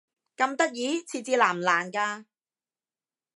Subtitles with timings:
[0.35, 0.97] 咁得意？
[1.03, 2.25] 設置難唔難㗎？